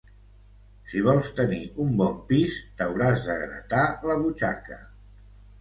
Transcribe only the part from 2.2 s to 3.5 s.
pis, t'hauràs de